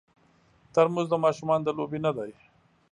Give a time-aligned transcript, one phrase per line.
[0.73, 2.31] ترموز د ماشومانو د لوبې نه دی.